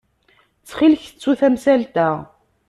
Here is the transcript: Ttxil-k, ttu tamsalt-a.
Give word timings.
Ttxil-k, 0.59 1.03
ttu 1.09 1.31
tamsalt-a. 1.39 2.09